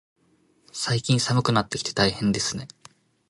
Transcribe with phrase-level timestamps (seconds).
[0.71, 2.67] 最近、寒くなってきて大変ですね。